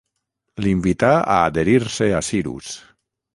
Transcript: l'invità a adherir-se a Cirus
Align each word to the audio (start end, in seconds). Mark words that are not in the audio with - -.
l'invità 0.65 1.11
a 1.33 1.35
adherir-se 1.49 2.07
a 2.21 2.23
Cirus 2.31 2.69